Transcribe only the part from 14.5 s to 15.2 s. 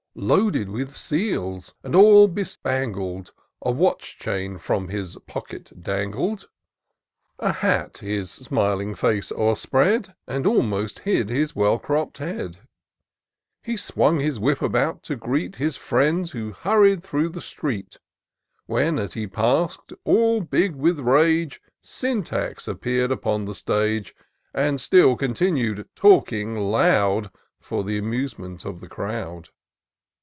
about, to